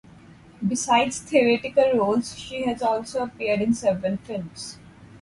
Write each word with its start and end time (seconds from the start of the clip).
Besides 0.67 1.19
theatrical 1.19 1.91
roles 1.93 2.35
she 2.35 2.63
has 2.65 2.81
also 2.81 3.21
appeared 3.21 3.61
in 3.61 3.75
several 3.75 4.17
films. 4.17 4.79